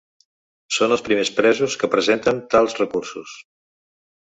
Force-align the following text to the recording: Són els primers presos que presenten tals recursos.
Són 0.77 0.95
els 0.95 1.03
primers 1.09 1.31
presos 1.41 1.77
que 1.83 1.91
presenten 1.97 2.41
tals 2.57 2.77
recursos. 2.83 3.39